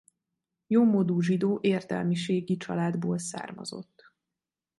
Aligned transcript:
Jómódú 0.67 1.19
zsidó 1.21 1.57
értelmiségi 1.61 2.57
családból 2.57 3.17
származott. 3.17 4.13